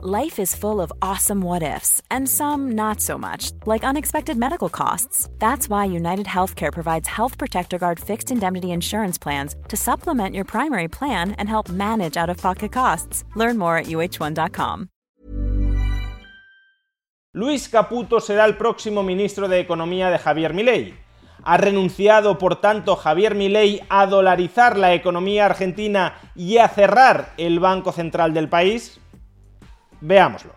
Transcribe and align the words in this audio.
Life 0.00 0.38
is 0.38 0.54
full 0.54 0.80
of 0.80 0.92
awesome 1.02 1.40
what 1.40 1.64
ifs, 1.64 2.00
and 2.08 2.28
some 2.28 2.70
not 2.76 3.00
so 3.00 3.18
much, 3.18 3.50
like 3.66 3.82
unexpected 3.82 4.36
medical 4.36 4.68
costs. 4.68 5.28
That's 5.40 5.68
why 5.68 5.86
United 5.86 6.26
Healthcare 6.26 6.72
provides 6.72 7.08
Health 7.08 7.36
Protector 7.36 7.78
Guard 7.78 7.98
fixed 7.98 8.30
indemnity 8.30 8.70
insurance 8.70 9.18
plans 9.18 9.56
to 9.66 9.76
supplement 9.76 10.36
your 10.36 10.44
primary 10.44 10.86
plan 10.86 11.32
and 11.32 11.48
help 11.48 11.68
manage 11.68 12.16
out 12.16 12.30
of 12.30 12.36
pocket 12.36 12.70
costs. 12.70 13.24
Learn 13.34 13.58
more 13.58 13.76
at 13.76 13.86
uh1.com. 13.86 14.88
Luis 17.34 17.68
Caputo 17.68 18.20
será 18.20 18.44
el 18.44 18.56
próximo 18.56 19.02
ministro 19.02 19.48
de 19.48 19.58
Economía 19.58 20.10
de 20.10 20.18
Javier 20.18 20.54
Milei. 20.54 20.94
¿Ha 21.42 21.56
renunciado, 21.56 22.38
por 22.38 22.60
tanto, 22.60 22.94
Javier 22.94 23.34
Milei 23.34 23.80
a 23.88 24.06
dolarizar 24.06 24.78
la 24.78 24.94
economía 24.94 25.46
argentina 25.46 26.14
y 26.36 26.58
a 26.58 26.68
cerrar 26.68 27.32
el 27.36 27.58
Banco 27.58 27.90
Central 27.90 28.32
del 28.32 28.48
país? 28.48 29.00
Veámoslo. 30.00 30.52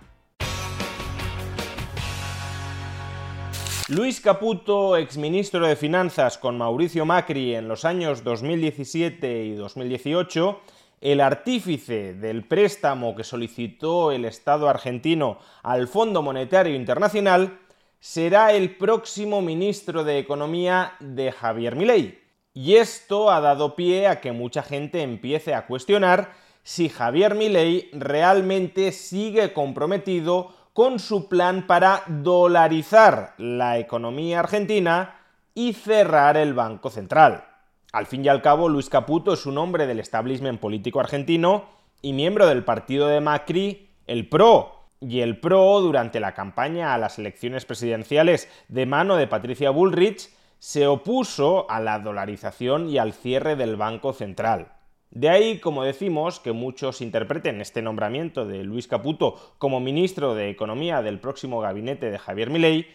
Luis 3.87 4.21
Caputo, 4.21 4.95
exministro 4.95 5.67
de 5.67 5.75
Finanzas 5.75 6.37
con 6.37 6.57
Mauricio 6.57 7.05
Macri 7.05 7.55
en 7.55 7.67
los 7.67 7.83
años 7.83 8.23
2017 8.23 9.43
y 9.43 9.55
2018, 9.55 10.61
el 11.01 11.19
artífice 11.19 12.13
del 12.13 12.45
préstamo 12.45 13.15
que 13.15 13.25
solicitó 13.25 14.13
el 14.13 14.23
Estado 14.23 14.69
argentino 14.69 15.39
al 15.61 15.89
Fondo 15.89 16.21
Monetario 16.21 16.73
Internacional, 16.75 17.59
será 17.99 18.53
el 18.53 18.77
próximo 18.77 19.41
ministro 19.41 20.03
de 20.05 20.19
Economía 20.19 20.93
de 21.01 21.31
Javier 21.31 21.75
Milei. 21.75 22.21
Y 22.53 22.75
esto 22.75 23.29
ha 23.29 23.41
dado 23.41 23.75
pie 23.75 24.07
a 24.07 24.21
que 24.21 24.31
mucha 24.31 24.63
gente 24.63 25.01
empiece 25.01 25.53
a 25.53 25.65
cuestionar 25.67 26.31
si 26.63 26.89
Javier 26.89 27.35
Milei 27.35 27.89
realmente 27.93 28.91
sigue 28.91 29.53
comprometido 29.53 30.53
con 30.73 30.99
su 30.99 31.27
plan 31.27 31.67
para 31.67 32.03
dolarizar 32.07 33.33
la 33.37 33.77
economía 33.77 34.39
argentina 34.39 35.15
y 35.53 35.73
cerrar 35.73 36.37
el 36.37 36.53
Banco 36.53 36.89
Central. 36.89 37.45
Al 37.91 38.05
fin 38.05 38.23
y 38.23 38.29
al 38.29 38.41
cabo, 38.41 38.69
Luis 38.69 38.89
Caputo 38.89 39.33
es 39.33 39.45
un 39.45 39.57
hombre 39.57 39.85
del 39.85 39.99
establishment 39.99 40.61
político 40.61 41.01
argentino 41.01 41.65
y 42.01 42.13
miembro 42.13 42.47
del 42.47 42.63
partido 42.63 43.07
de 43.07 43.19
Macri, 43.19 43.89
el 44.07 44.29
PRO. 44.29 44.77
Y 45.01 45.21
el 45.21 45.39
PRO, 45.39 45.81
durante 45.81 46.19
la 46.19 46.33
campaña 46.33 46.93
a 46.93 46.97
las 46.97 47.19
elecciones 47.19 47.65
presidenciales 47.65 48.47
de 48.69 48.85
mano 48.85 49.17
de 49.17 49.27
Patricia 49.27 49.71
Bullrich, 49.71 50.29
se 50.59 50.87
opuso 50.87 51.69
a 51.69 51.79
la 51.79 51.99
dolarización 51.99 52.87
y 52.87 52.97
al 52.97 53.13
cierre 53.13 53.55
del 53.55 53.75
Banco 53.75 54.13
Central. 54.13 54.71
De 55.11 55.27
ahí, 55.27 55.59
como 55.59 55.83
decimos, 55.83 56.39
que 56.39 56.53
muchos 56.53 57.01
interpreten 57.01 57.59
este 57.59 57.81
nombramiento 57.81 58.45
de 58.45 58.63
Luis 58.63 58.87
Caputo 58.87 59.35
como 59.57 59.81
ministro 59.81 60.35
de 60.35 60.49
Economía 60.49 61.01
del 61.01 61.19
próximo 61.19 61.59
gabinete 61.59 62.09
de 62.09 62.17
Javier 62.17 62.49
Milei 62.49 62.87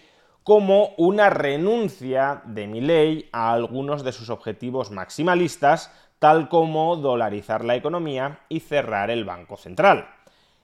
como 0.42 0.94
una 0.96 1.28
renuncia 1.28 2.40
de 2.46 2.66
Milei 2.68 3.28
a 3.32 3.52
algunos 3.52 4.02
de 4.02 4.12
sus 4.12 4.30
objetivos 4.30 4.90
maximalistas, 4.90 5.92
tal 6.18 6.48
como 6.48 6.96
dolarizar 6.96 7.64
la 7.64 7.76
economía 7.76 8.40
y 8.48 8.60
cerrar 8.60 9.10
el 9.10 9.26
Banco 9.26 9.58
Central. 9.58 10.08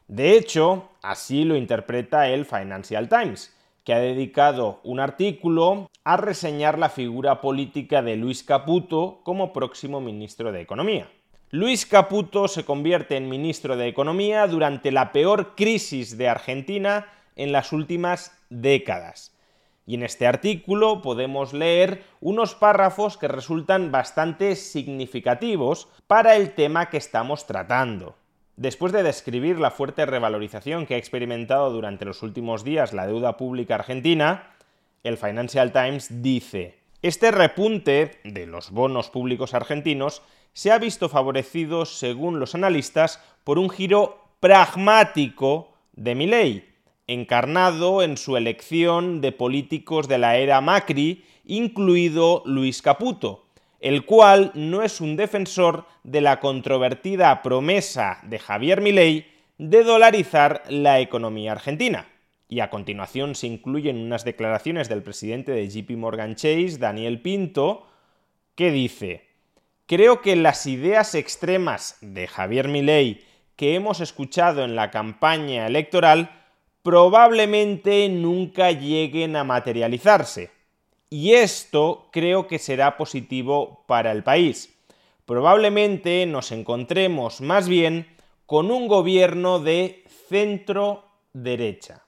De 0.08 0.38
hecho, 0.38 0.88
así 1.02 1.44
lo 1.44 1.56
interpreta 1.56 2.28
el 2.28 2.46
Financial 2.46 3.10
Times, 3.10 3.54
que 3.84 3.92
ha 3.92 3.98
dedicado 3.98 4.80
un 4.84 5.00
artículo 5.00 5.90
a 6.02 6.16
reseñar 6.16 6.78
la 6.78 6.88
figura 6.88 7.42
política 7.42 8.00
de 8.00 8.16
Luis 8.16 8.42
Caputo 8.42 9.20
como 9.22 9.52
próximo 9.52 10.00
ministro 10.00 10.50
de 10.50 10.62
Economía. 10.62 11.10
Luis 11.54 11.84
Caputo 11.84 12.48
se 12.48 12.64
convierte 12.64 13.18
en 13.18 13.28
ministro 13.28 13.76
de 13.76 13.86
Economía 13.86 14.46
durante 14.46 14.90
la 14.90 15.12
peor 15.12 15.54
crisis 15.54 16.16
de 16.16 16.26
Argentina 16.26 17.08
en 17.36 17.52
las 17.52 17.72
últimas 17.74 18.34
décadas. 18.48 19.36
Y 19.84 19.96
en 19.96 20.02
este 20.02 20.26
artículo 20.26 21.02
podemos 21.02 21.52
leer 21.52 22.04
unos 22.22 22.54
párrafos 22.54 23.18
que 23.18 23.28
resultan 23.28 23.92
bastante 23.92 24.56
significativos 24.56 25.88
para 26.06 26.36
el 26.36 26.54
tema 26.54 26.88
que 26.88 26.96
estamos 26.96 27.46
tratando. 27.46 28.16
Después 28.56 28.90
de 28.94 29.02
describir 29.02 29.58
la 29.58 29.70
fuerte 29.70 30.06
revalorización 30.06 30.86
que 30.86 30.94
ha 30.94 30.98
experimentado 30.98 31.70
durante 31.70 32.06
los 32.06 32.22
últimos 32.22 32.64
días 32.64 32.94
la 32.94 33.06
deuda 33.06 33.36
pública 33.36 33.74
argentina, 33.74 34.54
el 35.04 35.18
Financial 35.18 35.70
Times 35.70 36.22
dice, 36.22 36.78
este 37.02 37.30
repunte 37.30 38.20
de 38.24 38.46
los 38.46 38.70
bonos 38.70 39.10
públicos 39.10 39.52
argentinos 39.52 40.22
se 40.52 40.70
ha 40.70 40.78
visto 40.78 41.08
favorecido, 41.08 41.86
según 41.86 42.40
los 42.40 42.54
analistas, 42.54 43.20
por 43.44 43.58
un 43.58 43.70
giro 43.70 44.18
pragmático 44.40 45.72
de 45.94 46.14
Milei, 46.14 46.64
encarnado 47.06 48.02
en 48.02 48.16
su 48.16 48.36
elección 48.36 49.20
de 49.20 49.32
políticos 49.32 50.08
de 50.08 50.18
la 50.18 50.36
era 50.36 50.60
Macri, 50.60 51.24
incluido 51.44 52.42
Luis 52.46 52.82
Caputo, 52.82 53.46
el 53.80 54.04
cual 54.04 54.52
no 54.54 54.82
es 54.82 55.00
un 55.00 55.16
defensor 55.16 55.86
de 56.04 56.20
la 56.20 56.40
controvertida 56.40 57.42
promesa 57.42 58.20
de 58.22 58.38
Javier 58.38 58.80
Milei 58.80 59.26
de 59.58 59.84
dolarizar 59.84 60.62
la 60.68 61.00
economía 61.00 61.52
argentina. 61.52 62.08
Y 62.48 62.60
a 62.60 62.70
continuación 62.70 63.34
se 63.34 63.46
incluyen 63.46 63.96
unas 63.96 64.24
declaraciones 64.24 64.88
del 64.88 65.02
presidente 65.02 65.52
de 65.52 65.68
JP 65.68 65.90
Morgan 65.96 66.34
Chase, 66.36 66.76
Daniel 66.78 67.20
Pinto, 67.20 67.86
que 68.54 68.70
dice: 68.70 69.31
Creo 69.86 70.22
que 70.22 70.36
las 70.36 70.66
ideas 70.66 71.14
extremas 71.14 71.96
de 72.00 72.26
Javier 72.26 72.68
Milei 72.68 73.24
que 73.56 73.74
hemos 73.74 74.00
escuchado 74.00 74.64
en 74.64 74.74
la 74.76 74.90
campaña 74.90 75.66
electoral 75.66 76.30
probablemente 76.82 78.08
nunca 78.08 78.72
lleguen 78.72 79.36
a 79.36 79.44
materializarse. 79.44 80.50
Y 81.10 81.34
esto 81.34 82.08
creo 82.10 82.46
que 82.46 82.58
será 82.58 82.96
positivo 82.96 83.84
para 83.86 84.12
el 84.12 84.22
país. 84.22 84.74
Probablemente 85.26 86.26
nos 86.26 86.52
encontremos 86.52 87.40
más 87.40 87.68
bien 87.68 88.06
con 88.46 88.70
un 88.70 88.88
gobierno 88.88 89.58
de 89.58 90.04
centro 90.28 91.04
derecha. 91.32 92.01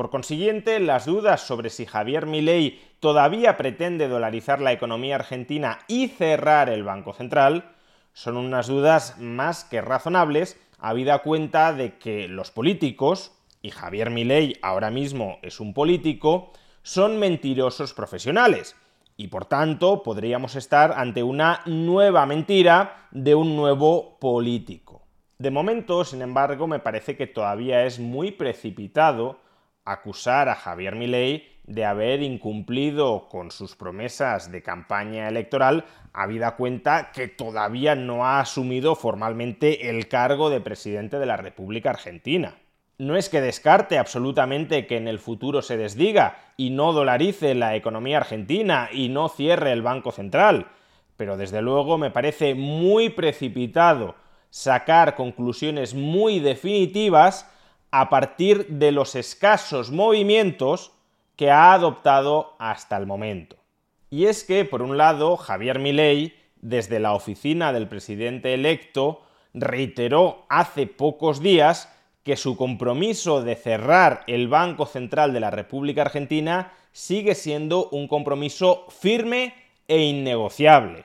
Por 0.00 0.08
consiguiente, 0.08 0.80
las 0.80 1.04
dudas 1.04 1.42
sobre 1.42 1.68
si 1.68 1.84
Javier 1.84 2.24
Milei 2.24 2.80
todavía 3.00 3.58
pretende 3.58 4.08
dolarizar 4.08 4.58
la 4.58 4.72
economía 4.72 5.16
argentina 5.16 5.80
y 5.88 6.08
cerrar 6.08 6.70
el 6.70 6.84
Banco 6.84 7.12
Central 7.12 7.72
son 8.14 8.38
unas 8.38 8.66
dudas 8.66 9.18
más 9.18 9.62
que 9.64 9.82
razonables, 9.82 10.58
habida 10.78 11.18
cuenta 11.18 11.74
de 11.74 11.98
que 11.98 12.28
los 12.28 12.50
políticos, 12.50 13.36
y 13.60 13.72
Javier 13.72 14.08
Milei 14.08 14.56
ahora 14.62 14.90
mismo 14.90 15.38
es 15.42 15.60
un 15.60 15.74
político, 15.74 16.50
son 16.82 17.18
mentirosos 17.18 17.92
profesionales. 17.92 18.76
Y 19.18 19.28
por 19.28 19.44
tanto 19.44 20.02
podríamos 20.02 20.56
estar 20.56 20.92
ante 20.96 21.22
una 21.22 21.60
nueva 21.66 22.24
mentira 22.24 23.06
de 23.10 23.34
un 23.34 23.54
nuevo 23.54 24.18
político. 24.18 25.02
De 25.36 25.50
momento, 25.50 26.06
sin 26.06 26.22
embargo, 26.22 26.66
me 26.66 26.78
parece 26.78 27.18
que 27.18 27.26
todavía 27.26 27.84
es 27.84 27.98
muy 28.00 28.30
precipitado 28.30 29.49
acusar 29.84 30.48
a 30.48 30.54
Javier 30.54 30.94
Milei 30.94 31.48
de 31.64 31.84
haber 31.84 32.22
incumplido 32.22 33.28
con 33.28 33.50
sus 33.50 33.76
promesas 33.76 34.50
de 34.50 34.62
campaña 34.62 35.28
electoral, 35.28 35.84
habida 36.12 36.56
cuenta 36.56 37.12
que 37.12 37.28
todavía 37.28 37.94
no 37.94 38.26
ha 38.26 38.40
asumido 38.40 38.96
formalmente 38.96 39.88
el 39.88 40.08
cargo 40.08 40.50
de 40.50 40.60
presidente 40.60 41.18
de 41.18 41.26
la 41.26 41.36
República 41.36 41.90
Argentina. 41.90 42.56
No 42.98 43.16
es 43.16 43.28
que 43.28 43.40
descarte 43.40 43.98
absolutamente 43.98 44.86
que 44.86 44.96
en 44.96 45.08
el 45.08 45.20
futuro 45.20 45.62
se 45.62 45.76
desdiga 45.76 46.38
y 46.56 46.70
no 46.70 46.92
dolarice 46.92 47.54
la 47.54 47.76
economía 47.76 48.18
argentina 48.18 48.88
y 48.92 49.08
no 49.08 49.28
cierre 49.28 49.72
el 49.72 49.80
Banco 49.80 50.10
Central, 50.10 50.66
pero 51.16 51.36
desde 51.36 51.62
luego 51.62 51.98
me 51.98 52.10
parece 52.10 52.54
muy 52.54 53.10
precipitado 53.10 54.16
sacar 54.50 55.14
conclusiones 55.14 55.94
muy 55.94 56.40
definitivas 56.40 57.48
a 57.90 58.08
partir 58.08 58.66
de 58.68 58.92
los 58.92 59.14
escasos 59.14 59.90
movimientos 59.90 60.92
que 61.36 61.50
ha 61.50 61.72
adoptado 61.72 62.54
hasta 62.58 62.96
el 62.96 63.06
momento. 63.06 63.56
Y 64.10 64.26
es 64.26 64.44
que, 64.44 64.64
por 64.64 64.82
un 64.82 64.96
lado, 64.96 65.36
Javier 65.36 65.78
Milei, 65.78 66.34
desde 66.60 67.00
la 67.00 67.14
oficina 67.14 67.72
del 67.72 67.88
presidente 67.88 68.54
electo, 68.54 69.22
reiteró 69.54 70.44
hace 70.48 70.86
pocos 70.86 71.40
días 71.40 71.92
que 72.22 72.36
su 72.36 72.56
compromiso 72.56 73.42
de 73.42 73.56
cerrar 73.56 74.24
el 74.26 74.48
Banco 74.48 74.86
Central 74.86 75.32
de 75.32 75.40
la 75.40 75.50
República 75.50 76.02
Argentina 76.02 76.72
sigue 76.92 77.34
siendo 77.34 77.88
un 77.90 78.08
compromiso 78.08 78.86
firme 78.90 79.54
e 79.88 80.02
innegociable. 80.02 81.04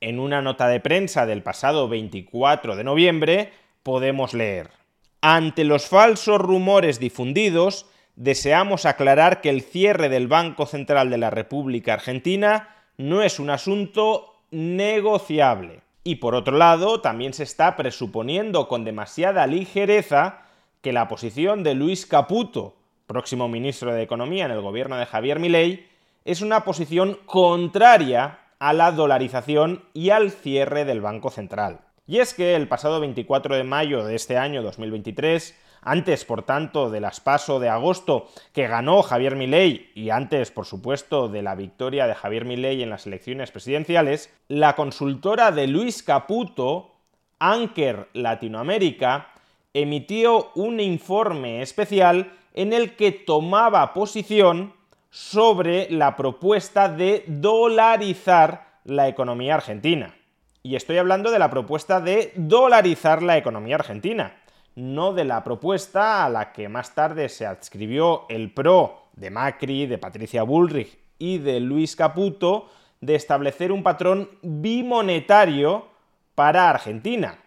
En 0.00 0.20
una 0.20 0.42
nota 0.42 0.68
de 0.68 0.80
prensa 0.80 1.26
del 1.26 1.42
pasado 1.42 1.88
24 1.88 2.76
de 2.76 2.84
noviembre 2.84 3.52
podemos 3.82 4.34
leer 4.34 4.81
ante 5.22 5.62
los 5.64 5.86
falsos 5.86 6.40
rumores 6.40 6.98
difundidos, 6.98 7.86
deseamos 8.16 8.84
aclarar 8.84 9.40
que 9.40 9.50
el 9.50 9.62
cierre 9.62 10.08
del 10.08 10.26
Banco 10.26 10.66
Central 10.66 11.10
de 11.10 11.18
la 11.18 11.30
República 11.30 11.94
Argentina 11.94 12.74
no 12.98 13.22
es 13.22 13.38
un 13.38 13.48
asunto 13.48 14.34
negociable. 14.50 15.80
Y 16.04 16.16
por 16.16 16.34
otro 16.34 16.58
lado, 16.58 17.00
también 17.00 17.32
se 17.32 17.44
está 17.44 17.76
presuponiendo 17.76 18.66
con 18.66 18.84
demasiada 18.84 19.46
ligereza 19.46 20.42
que 20.80 20.92
la 20.92 21.06
posición 21.06 21.62
de 21.62 21.74
Luis 21.74 22.04
Caputo, 22.04 22.74
próximo 23.06 23.48
ministro 23.48 23.94
de 23.94 24.02
Economía 24.02 24.46
en 24.46 24.50
el 24.50 24.60
gobierno 24.60 24.96
de 24.96 25.06
Javier 25.06 25.38
Milei, 25.38 25.86
es 26.24 26.42
una 26.42 26.64
posición 26.64 27.16
contraria 27.26 28.40
a 28.58 28.72
la 28.72 28.90
dolarización 28.90 29.84
y 29.94 30.10
al 30.10 30.32
cierre 30.32 30.84
del 30.84 31.00
Banco 31.00 31.30
Central. 31.30 31.80
Y 32.12 32.20
es 32.20 32.34
que 32.34 32.54
el 32.56 32.68
pasado 32.68 33.00
24 33.00 33.56
de 33.56 33.64
mayo 33.64 34.04
de 34.04 34.14
este 34.16 34.36
año 34.36 34.62
2023, 34.62 35.58
antes 35.80 36.26
por 36.26 36.42
tanto 36.42 36.90
del 36.90 37.06
aspaso 37.06 37.58
de 37.58 37.70
agosto 37.70 38.28
que 38.52 38.66
ganó 38.66 39.00
Javier 39.00 39.34
Milei 39.34 39.90
y 39.94 40.10
antes 40.10 40.50
por 40.50 40.66
supuesto 40.66 41.28
de 41.28 41.40
la 41.40 41.54
victoria 41.54 42.06
de 42.06 42.14
Javier 42.14 42.44
Milei 42.44 42.82
en 42.82 42.90
las 42.90 43.06
elecciones 43.06 43.50
presidenciales, 43.50 44.30
la 44.48 44.76
consultora 44.76 45.52
de 45.52 45.68
Luis 45.68 46.02
Caputo, 46.02 46.90
Anker 47.38 48.10
Latinoamérica, 48.12 49.28
emitió 49.72 50.50
un 50.54 50.80
informe 50.80 51.62
especial 51.62 52.30
en 52.52 52.74
el 52.74 52.94
que 52.94 53.12
tomaba 53.12 53.94
posición 53.94 54.74
sobre 55.08 55.90
la 55.90 56.14
propuesta 56.14 56.90
de 56.90 57.24
dolarizar 57.26 58.80
la 58.84 59.08
economía 59.08 59.54
argentina. 59.54 60.14
Y 60.64 60.76
estoy 60.76 60.98
hablando 60.98 61.32
de 61.32 61.40
la 61.40 61.50
propuesta 61.50 62.00
de 62.00 62.32
dolarizar 62.36 63.20
la 63.20 63.36
economía 63.36 63.74
argentina, 63.74 64.36
no 64.76 65.12
de 65.12 65.24
la 65.24 65.42
propuesta 65.42 66.24
a 66.24 66.28
la 66.28 66.52
que 66.52 66.68
más 66.68 66.94
tarde 66.94 67.28
se 67.28 67.46
adscribió 67.46 68.26
el 68.28 68.52
PRO 68.52 69.08
de 69.14 69.30
Macri, 69.30 69.86
de 69.86 69.98
Patricia 69.98 70.44
Bullrich 70.44 70.96
y 71.18 71.38
de 71.38 71.58
Luis 71.58 71.96
Caputo 71.96 72.70
de 73.00 73.16
establecer 73.16 73.72
un 73.72 73.82
patrón 73.82 74.30
bimonetario 74.40 75.88
para 76.36 76.70
Argentina, 76.70 77.38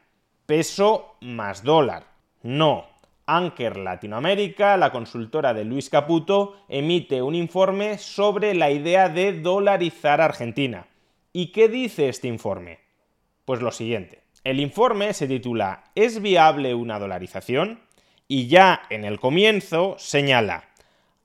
peso 0.45 1.15
más 1.21 1.63
dólar. 1.63 2.07
No, 2.43 2.85
Anker 3.25 3.77
Latinoamérica, 3.77 4.75
la 4.75 4.91
consultora 4.91 5.53
de 5.53 5.63
Luis 5.63 5.89
Caputo, 5.89 6.57
emite 6.67 7.21
un 7.21 7.33
informe 7.33 7.97
sobre 7.97 8.53
la 8.53 8.71
idea 8.71 9.07
de 9.07 9.39
dolarizar 9.39 10.19
Argentina. 10.19 10.87
¿Y 11.31 11.53
qué 11.53 11.69
dice 11.69 12.09
este 12.09 12.27
informe? 12.27 12.84
Pues 13.45 13.61
lo 13.61 13.71
siguiente. 13.71 14.23
El 14.43 14.59
informe 14.59 15.13
se 15.13 15.27
titula 15.27 15.85
¿Es 15.93 16.21
viable 16.21 16.73
una 16.73 16.99
dolarización? 16.99 17.79
Y 18.27 18.47
ya 18.47 18.81
en 18.89 19.05
el 19.05 19.19
comienzo 19.19 19.95
señala, 19.99 20.65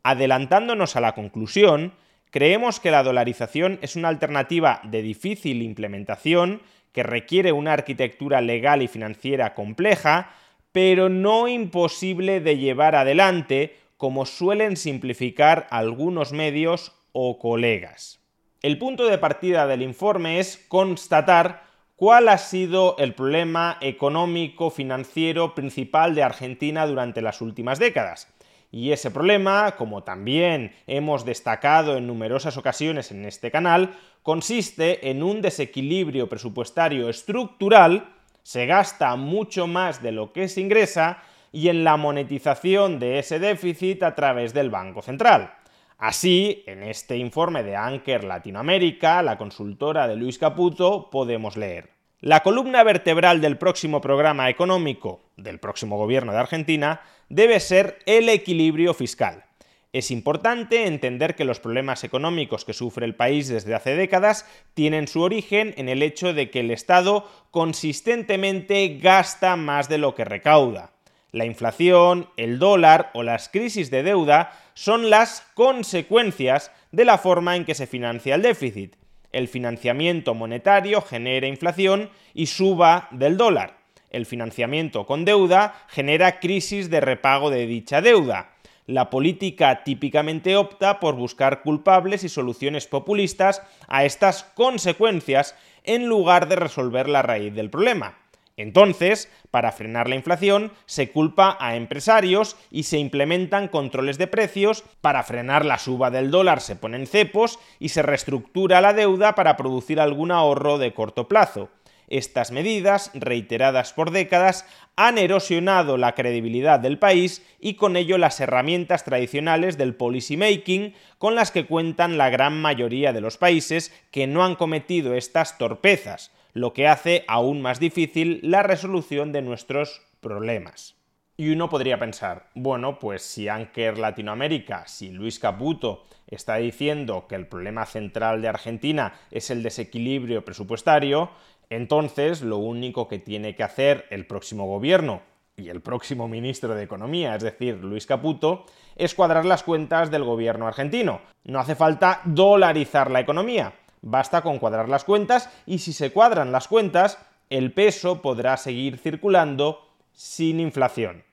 adelantándonos 0.02 0.96
a 0.96 1.00
la 1.00 1.14
conclusión, 1.14 1.94
creemos 2.31 2.78
que 2.78 2.90
la 2.90 3.02
dolarización 3.02 3.78
es 3.81 3.96
una 3.96 4.08
alternativa 4.08 4.82
de 4.84 5.00
difícil 5.00 5.62
implementación 5.62 6.61
que 6.93 7.02
requiere 7.02 7.52
una 7.52 7.72
arquitectura 7.72 8.43
legal 8.43 8.82
y 8.82 8.88
financiera 8.88 9.55
compleja, 9.55 10.34
pero 10.72 11.08
no 11.08 11.49
imposible 11.49 12.40
de 12.40 12.58
llevar 12.58 12.96
adelante, 12.96 13.76
como 13.96 14.26
suelen 14.26 14.76
simplificar 14.76 15.67
algunos 15.70 16.32
medios 16.32 16.93
o 17.12 17.38
colegas. 17.38 18.20
El 18.62 18.76
punto 18.76 19.06
de 19.06 19.19
partida 19.19 19.67
del 19.67 19.82
informe 19.82 20.38
es 20.38 20.58
constatar 20.69 21.69
cuál 22.00 22.31
ha 22.31 22.38
sido 22.38 22.97
el 22.97 23.12
problema 23.12 23.76
económico 23.82 24.70
financiero 24.70 25.55
principal 25.55 26.14
de 26.14 26.23
Argentina 26.23 26.87
durante 26.87 27.20
las 27.20 27.43
últimas 27.43 27.79
décadas. 27.79 28.26
Y 28.73 28.93
ese 28.93 29.11
problema, 29.11 29.73
como 29.76 30.02
también 30.02 30.73
hemos 30.87 31.26
destacado 31.26 31.99
en 31.99 32.06
numerosas 32.06 32.56
ocasiones 32.56 33.11
en 33.11 33.26
este 33.26 33.50
canal, 33.50 33.99
consiste 34.23 35.11
en 35.11 35.23
un 35.23 35.43
desequilibrio 35.43 36.26
presupuestario 36.26 37.11
estructural 37.11 38.08
se 38.43 38.64
gasta 38.64 39.14
mucho 39.17 39.67
más 39.67 40.03
de 40.03 40.12
lo 40.12 40.32
que 40.32 40.49
se 40.49 40.62
ingresa 40.62 41.19
y 41.53 41.69
en 41.69 41.85
la 41.85 41.99
monetización 41.99 42.99
de 42.99 43.19
ese 43.19 43.38
déficit 43.38 44.03
a 44.05 44.14
través 44.14 44.55
del 44.55 44.70
Banco 44.70 45.03
Central. 45.03 45.53
Así, 46.00 46.64
en 46.67 46.82
este 46.82 47.19
informe 47.19 47.62
de 47.62 47.76
Anker 47.76 48.25
Latinoamérica, 48.25 49.23
la 49.23 49.37
consultora 49.37 50.08
de 50.08 50.17
Luis 50.17 50.38
Caputo, 50.38 51.11
podemos 51.11 51.58
leer. 51.58 51.91
La 52.20 52.41
columna 52.41 52.82
vertebral 52.82 53.43
del 53.43 53.58
próximo 53.58 54.00
programa 54.00 54.49
económico 54.49 55.20
del 55.37 55.61
próximo 55.61 55.99
gobierno 55.99 56.32
de 56.32 56.38
Argentina 56.38 57.02
debe 57.29 57.61
ser 57.61 57.99
el 58.06 58.31
equilibrio 58.31 58.94
fiscal. 58.94 59.44
Es 59.93 60.11
importante 60.11 60.87
entender 60.87 61.35
que 61.35 61.44
los 61.44 61.61
problemas 61.61 62.03
económicos 62.03 62.64
que 62.64 62.73
sufre 62.73 63.05
el 63.05 63.14
país 63.14 63.49
desde 63.49 63.75
hace 63.75 63.94
décadas 63.94 64.46
tienen 64.73 65.06
su 65.06 65.20
origen 65.20 65.75
en 65.76 65.91
el 65.91 66.03
hecho 66.03 66.32
de 66.32 66.49
que 66.49 66.61
el 66.61 66.70
Estado 66.70 67.29
consistentemente 67.50 68.99
gasta 69.03 69.55
más 69.56 69.91
de 69.91 69.99
lo 69.99 70.14
que 70.14 70.25
recauda. 70.25 70.93
La 71.32 71.44
inflación, 71.44 72.29
el 72.37 72.58
dólar 72.58 73.11
o 73.14 73.23
las 73.23 73.49
crisis 73.49 73.91
de 73.91 74.03
deuda 74.03 74.50
son 74.81 75.11
las 75.11 75.43
consecuencias 75.53 76.73
de 76.91 77.05
la 77.05 77.19
forma 77.19 77.55
en 77.55 77.67
que 77.67 77.75
se 77.75 77.87
financia 77.87 78.35
el 78.35 78.41
déficit. 78.41 78.97
El 79.31 79.47
financiamiento 79.47 80.32
monetario 80.32 81.03
genera 81.03 81.47
inflación 81.47 82.09
y 82.32 82.47
suba 82.47 83.06
del 83.11 83.37
dólar. 83.37 83.77
El 84.09 84.25
financiamiento 84.25 85.05
con 85.05 85.27
deuda 85.27 85.85
genera 85.88 86.41
crisis 86.41 86.88
de 86.88 87.03
repago 87.03 87.50
de 87.50 87.67
dicha 87.67 88.00
deuda 88.00 88.53
la 88.87 89.11
política 89.11 89.85
típicamente 89.85 90.56
opta 90.56 90.99
por 90.99 91.15
buscar 91.15 91.62
culpables 91.62 92.25
y 92.25 92.31
soluciones 92.31 92.87
populistas 92.87 93.62
a 93.87 94.06
estas 94.06 94.44
consecuencias 94.44 95.55
en 95.85 96.06
lugar 96.06 96.49
de 96.49 96.56
resolver 96.56 97.06
la 97.06 97.21
raíz 97.21 97.55
del 97.55 97.69
problema. 97.69 98.17
Entonces, 98.60 99.30
para 99.50 99.72
frenar 99.72 100.06
la 100.06 100.16
inflación, 100.16 100.70
se 100.84 101.10
culpa 101.10 101.56
a 101.60 101.76
empresarios 101.76 102.56
y 102.70 102.82
se 102.82 102.98
implementan 102.98 103.68
controles 103.68 104.18
de 104.18 104.26
precios, 104.26 104.84
para 105.00 105.22
frenar 105.22 105.64
la 105.64 105.78
suba 105.78 106.10
del 106.10 106.30
dólar 106.30 106.60
se 106.60 106.76
ponen 106.76 107.06
cepos 107.06 107.58
y 107.78 107.88
se 107.88 108.02
reestructura 108.02 108.82
la 108.82 108.92
deuda 108.92 109.34
para 109.34 109.56
producir 109.56 109.98
algún 109.98 110.30
ahorro 110.30 110.76
de 110.76 110.92
corto 110.92 111.26
plazo. 111.26 111.70
Estas 112.08 112.50
medidas, 112.50 113.12
reiteradas 113.14 113.94
por 113.94 114.10
décadas, 114.10 114.66
han 114.94 115.16
erosionado 115.16 115.96
la 115.96 116.14
credibilidad 116.14 116.80
del 116.80 116.98
país 116.98 117.42
y 117.60 117.74
con 117.74 117.96
ello 117.96 118.18
las 118.18 118.40
herramientas 118.40 119.04
tradicionales 119.04 119.78
del 119.78 119.94
policy 119.94 120.36
making 120.36 120.92
con 121.16 121.34
las 121.34 121.50
que 121.50 121.66
cuentan 121.66 122.18
la 122.18 122.28
gran 122.28 122.60
mayoría 122.60 123.14
de 123.14 123.22
los 123.22 123.38
países 123.38 123.90
que 124.10 124.26
no 124.26 124.44
han 124.44 124.56
cometido 124.56 125.14
estas 125.14 125.56
torpezas, 125.56 126.32
lo 126.52 126.73
que 126.73 126.88
hace 126.88 127.25
aún 127.29 127.62
más 127.62 127.81
difícil 127.81 128.41
la 128.43 128.62
resolución 128.62 129.32
de 129.32 129.43
nuestros 129.43 130.02
problemas. 130.20 130.97
Y 131.37 131.50
uno 131.50 131.70
podría 131.70 131.99
pensar, 131.99 132.50
bueno, 132.55 132.99
pues 132.99 133.23
si 133.23 133.49
Anker 133.49 133.97
Latinoamérica, 133.97 134.86
si 134.86 135.10
Luis 135.10 135.39
Caputo 135.39 136.05
está 136.27 136.56
diciendo 136.56 137.27
que 137.29 137.34
el 137.34 137.46
problema 137.46 137.86
central 137.86 138.43
de 138.43 138.48
Argentina 138.48 139.15
es 139.31 139.51
el 139.51 139.63
desequilibrio 139.63 140.44
presupuestario, 140.44 141.31
entonces, 141.70 142.43
lo 142.43 142.58
único 142.58 143.06
que 143.06 143.20
tiene 143.20 143.55
que 143.55 143.63
hacer 143.63 144.06
el 144.10 144.27
próximo 144.27 144.67
gobierno 144.67 145.22
y 145.56 145.69
el 145.69 145.81
próximo 145.81 146.27
ministro 146.27 146.74
de 146.74 146.82
Economía, 146.82 147.36
es 147.36 147.44
decir, 147.44 147.77
Luis 147.77 148.06
Caputo, 148.06 148.67
es 148.96 149.15
cuadrar 149.15 149.44
las 149.44 149.63
cuentas 149.63 150.10
del 150.10 150.24
gobierno 150.24 150.67
argentino. 150.67 151.20
No 151.44 151.60
hace 151.60 151.77
falta 151.77 152.22
dolarizar 152.24 153.10
la 153.10 153.20
economía, 153.20 153.72
basta 154.02 154.42
con 154.42 154.58
cuadrar 154.58 154.88
las 154.88 155.04
cuentas 155.04 155.50
y 155.66 155.78
si 155.78 155.92
se 155.92 156.12
cuadran 156.12 156.52
las 156.52 156.69
cuentas, 156.69 157.19
el 157.48 157.72
peso 157.72 158.22
podrá 158.22 158.56
seguir 158.56 158.98
circulando 158.98 159.88
sin 160.12 160.60
inflación. 160.60 161.24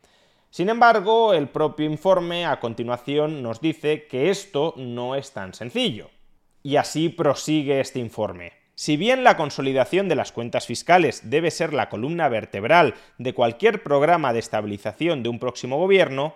Sin 0.50 0.70
embargo, 0.70 1.34
el 1.34 1.50
propio 1.50 1.86
informe 1.86 2.46
a 2.46 2.60
continuación 2.60 3.44
nos 3.44 3.62
dice 3.62 4.08
que 4.08 4.30
esto 4.30 4.74
no 4.78 5.16
es 5.16 5.32
tan 5.32 5.54
sencillo. 5.54 6.10
Y 6.64 6.78
así 6.78 7.10
prosigue 7.10 7.80
este 7.80 8.00
informe. 8.00 8.54
Si 8.74 8.96
bien 8.96 9.24
la 9.24 9.38
consolidación 9.38 10.08
de 10.08 10.16
las 10.16 10.32
cuentas 10.32 10.68
fiscales 10.68 11.30
debe 11.30 11.52
ser 11.52 11.74
la 11.74 11.90
columna 11.90 12.30
vertebral 12.30 12.94
de 13.18 13.34
cualquier 13.34 13.84
programa 13.84 14.34
de 14.34 14.40
estabilización 14.40 15.24
de 15.24 15.30
un 15.30 15.40
próximo 15.40 15.78
gobierno, 15.78 16.36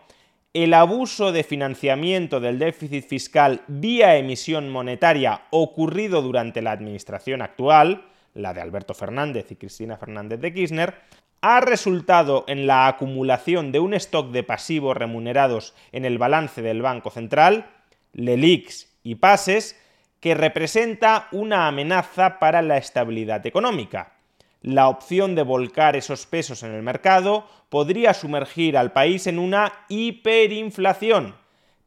el 0.53 0.73
abuso 0.73 1.31
de 1.31 1.43
financiamiento 1.43 2.41
del 2.41 2.59
déficit 2.59 3.07
fiscal 3.07 3.61
vía 3.67 4.17
emisión 4.17 4.69
monetaria 4.69 5.43
ocurrido 5.49 6.21
durante 6.21 6.61
la 6.61 6.71
administración 6.71 7.41
actual, 7.41 8.05
la 8.33 8.53
de 8.53 8.61
Alberto 8.61 8.93
Fernández 8.93 9.49
y 9.51 9.55
Cristina 9.55 9.97
Fernández 9.97 10.41
de 10.41 10.53
Kirchner, 10.53 10.95
ha 11.41 11.61
resultado 11.61 12.43
en 12.47 12.67
la 12.67 12.87
acumulación 12.87 13.71
de 13.71 13.79
un 13.79 13.93
stock 13.93 14.31
de 14.31 14.43
pasivos 14.43 14.95
remunerados 14.95 15.73
en 15.93 16.03
el 16.03 16.17
balance 16.17 16.61
del 16.61 16.81
Banco 16.81 17.11
Central, 17.11 17.67
LELIX 18.13 18.99
y 19.03 19.15
PASES, 19.15 19.79
que 20.19 20.35
representa 20.35 21.29
una 21.31 21.67
amenaza 21.67 22.39
para 22.39 22.61
la 22.61 22.77
estabilidad 22.77 23.45
económica. 23.47 24.13
La 24.61 24.89
opción 24.89 25.33
de 25.33 25.41
volcar 25.41 25.95
esos 25.95 26.27
pesos 26.27 26.61
en 26.61 26.71
el 26.71 26.83
mercado 26.83 27.45
podría 27.69 28.13
sumergir 28.13 28.77
al 28.77 28.91
país 28.91 29.25
en 29.25 29.39
una 29.39 29.73
hiperinflación, 29.89 31.33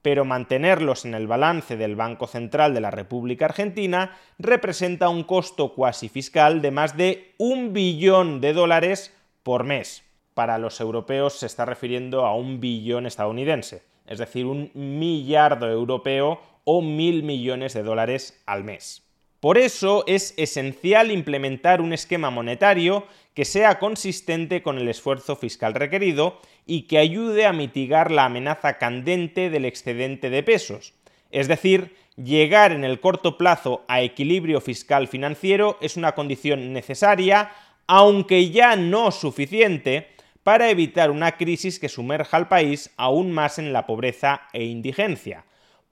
pero 0.02 0.24
mantenerlos 0.24 1.04
en 1.04 1.14
el 1.14 1.28
balance 1.28 1.76
del 1.76 1.94
Banco 1.94 2.26
Central 2.26 2.74
de 2.74 2.80
la 2.80 2.90
República 2.90 3.44
Argentina 3.44 4.16
representa 4.40 5.08
un 5.08 5.22
costo 5.22 5.72
cuasi 5.72 6.08
fiscal 6.08 6.62
de 6.62 6.72
más 6.72 6.96
de 6.96 7.34
un 7.38 7.72
billón 7.72 8.40
de 8.40 8.52
dólares 8.52 9.16
por 9.44 9.62
mes. 9.62 10.02
para 10.34 10.58
los 10.58 10.80
europeos 10.80 11.38
se 11.38 11.46
está 11.46 11.64
refiriendo 11.64 12.26
a 12.26 12.34
un 12.34 12.58
billón 12.58 13.06
estadounidense, 13.06 13.84
es 14.04 14.18
decir, 14.18 14.46
un 14.46 14.72
millardo 14.74 15.70
europeo 15.70 16.40
o 16.64 16.82
mil 16.82 17.22
millones 17.22 17.72
de 17.72 17.84
dólares 17.84 18.42
al 18.46 18.64
mes. 18.64 19.04
Por 19.44 19.58
eso 19.58 20.04
es 20.06 20.32
esencial 20.38 21.10
implementar 21.10 21.82
un 21.82 21.92
esquema 21.92 22.30
monetario 22.30 23.06
que 23.34 23.44
sea 23.44 23.78
consistente 23.78 24.62
con 24.62 24.78
el 24.78 24.88
esfuerzo 24.88 25.36
fiscal 25.36 25.74
requerido 25.74 26.40
y 26.64 26.84
que 26.84 26.96
ayude 26.96 27.44
a 27.44 27.52
mitigar 27.52 28.10
la 28.10 28.24
amenaza 28.24 28.78
candente 28.78 29.50
del 29.50 29.66
excedente 29.66 30.30
de 30.30 30.42
pesos. 30.42 30.94
Es 31.30 31.46
decir, 31.46 31.94
llegar 32.16 32.72
en 32.72 32.84
el 32.84 33.00
corto 33.00 33.36
plazo 33.36 33.84
a 33.86 34.00
equilibrio 34.00 34.62
fiscal 34.62 35.08
financiero 35.08 35.76
es 35.82 35.98
una 35.98 36.12
condición 36.12 36.72
necesaria, 36.72 37.50
aunque 37.86 38.48
ya 38.48 38.76
no 38.76 39.10
suficiente, 39.10 40.08
para 40.42 40.70
evitar 40.70 41.10
una 41.10 41.36
crisis 41.36 41.78
que 41.78 41.90
sumerja 41.90 42.38
al 42.38 42.48
país 42.48 42.92
aún 42.96 43.30
más 43.30 43.58
en 43.58 43.74
la 43.74 43.84
pobreza 43.84 44.48
e 44.54 44.64
indigencia. 44.64 45.44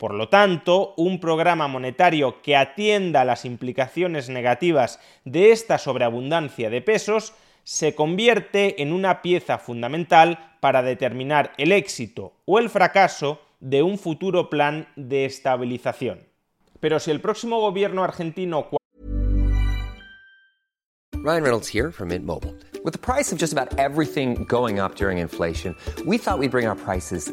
Por 0.03 0.15
lo 0.15 0.29
tanto, 0.29 0.95
un 0.97 1.21
programa 1.21 1.69
monetario 1.69 2.43
que 2.43 2.57
atienda 2.57 3.25
las 3.25 3.45
implicaciones 3.45 4.29
negativas 4.29 4.99
de 5.25 5.53
esta 5.53 5.79
sobreabundancia 5.79 6.71
de 6.71 6.81
pesos 6.81 7.35
se 7.63 7.95
convierte 7.95 8.83
en 8.83 8.93
una 8.93 9.23
pieza 9.23 9.59
fundamental 9.59 10.57
para 10.59 10.83
determinar 10.83 11.53
el 11.57 11.71
éxito 11.71 12.33
o 12.47 12.59
el 12.59 12.69
fracaso 12.69 13.43
de 13.61 13.85
un 13.85 13.97
futuro 13.97 14.51
plan 14.51 14.89
de 14.97 15.25
estabilización. 15.25 16.27
Pero 16.81 16.99
si 16.99 17.13
el 17.13 17.21
próximo 17.21 17.61
gobierno 17.61 18.03
argentino 18.03 18.67
Ryan 21.23 21.45
Reynolds 21.45 21.69
here 21.73 21.93
from 21.93 22.09
Mint 22.09 22.27
Mobile. 22.27 22.57
With 22.85 22.95
the 22.95 22.99
price 22.99 23.31
of 23.31 23.39
just 23.39 23.53
about 23.53 23.79
everything 23.79 24.47
going 24.49 24.81
up 24.81 24.97
during 24.97 25.19
inflation, 25.19 25.77
we 26.05 26.19
thought 26.19 26.41
we'd 26.41 26.51
bring 26.51 26.67
our 26.67 26.75
prices 26.75 27.33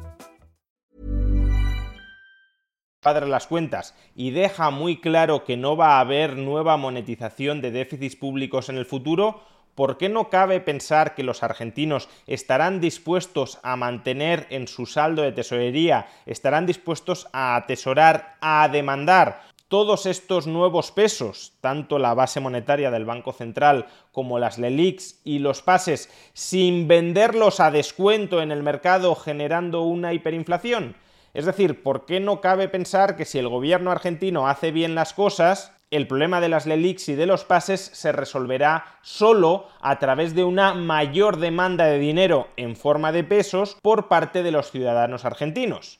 Padre 3.01 3.27
las 3.27 3.47
cuentas 3.47 3.95
y 4.15 4.29
deja 4.29 4.69
muy 4.69 5.01
claro 5.01 5.43
que 5.43 5.57
no 5.57 5.75
va 5.75 5.97
a 5.97 6.01
haber 6.01 6.37
nueva 6.37 6.77
monetización 6.77 7.59
de 7.59 7.71
déficits 7.71 8.15
públicos 8.15 8.69
en 8.69 8.77
el 8.77 8.85
futuro, 8.85 9.41
¿por 9.73 9.97
qué 9.97 10.07
no 10.07 10.29
cabe 10.29 10.59
pensar 10.59 11.15
que 11.15 11.23
los 11.23 11.41
argentinos 11.41 12.09
estarán 12.27 12.79
dispuestos 12.79 13.57
a 13.63 13.75
mantener 13.75 14.45
en 14.51 14.67
su 14.67 14.85
saldo 14.85 15.23
de 15.23 15.31
tesorería, 15.31 16.09
estarán 16.27 16.67
dispuestos 16.67 17.27
a 17.33 17.55
atesorar, 17.55 18.37
a 18.39 18.69
demandar 18.71 19.41
todos 19.67 20.05
estos 20.05 20.45
nuevos 20.45 20.91
pesos, 20.91 21.53
tanto 21.59 21.97
la 21.97 22.13
base 22.13 22.39
monetaria 22.39 22.91
del 22.91 23.05
Banco 23.05 23.33
Central 23.33 23.87
como 24.11 24.37
las 24.37 24.59
LELIX 24.59 25.21
y 25.23 25.39
los 25.39 25.63
pases, 25.63 26.11
sin 26.33 26.87
venderlos 26.87 27.61
a 27.61 27.71
descuento 27.71 28.43
en 28.43 28.51
el 28.51 28.61
mercado 28.61 29.15
generando 29.15 29.81
una 29.81 30.13
hiperinflación? 30.13 30.95
Es 31.33 31.45
decir, 31.45 31.81
¿por 31.81 32.05
qué 32.05 32.19
no 32.19 32.41
cabe 32.41 32.67
pensar 32.67 33.15
que 33.15 33.25
si 33.25 33.39
el 33.39 33.47
gobierno 33.47 33.91
argentino 33.91 34.47
hace 34.47 34.71
bien 34.71 34.95
las 34.95 35.13
cosas, 35.13 35.73
el 35.89 36.07
problema 36.07 36.41
de 36.41 36.49
las 36.49 36.65
LELIX 36.65 37.09
y 37.09 37.15
de 37.15 37.25
los 37.25 37.43
pases 37.43 37.81
se 37.81 38.11
resolverá 38.11 38.85
solo 39.01 39.67
a 39.81 39.99
través 39.99 40.35
de 40.35 40.43
una 40.43 40.73
mayor 40.73 41.37
demanda 41.37 41.85
de 41.85 41.99
dinero 41.99 42.47
en 42.57 42.75
forma 42.75 43.11
de 43.11 43.23
pesos 43.23 43.77
por 43.81 44.07
parte 44.07 44.43
de 44.43 44.51
los 44.51 44.71
ciudadanos 44.71 45.25
argentinos? 45.25 45.99